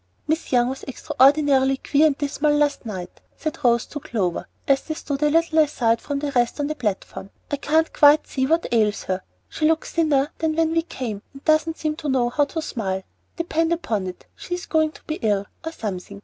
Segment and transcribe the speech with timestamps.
[0.25, 4.95] "Miss Young was extraordinarily queer and dismal last night," said Rose to Clover as they
[4.95, 7.29] stood a little aside from the rest on the platform.
[7.51, 9.21] "I can't quite see what ails her.
[9.47, 13.03] She looks thinner than when we came, and doesn't seem to know how to smile;
[13.37, 16.19] depend upon it she's going to be ill, or something.